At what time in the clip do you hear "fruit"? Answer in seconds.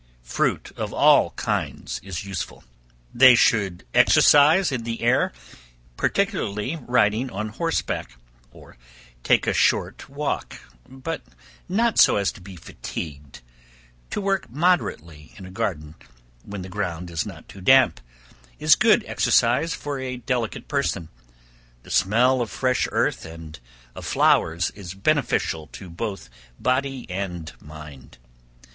0.23-0.71